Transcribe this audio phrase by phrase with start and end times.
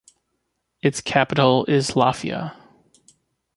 [0.81, 2.55] Its capital is Lafia.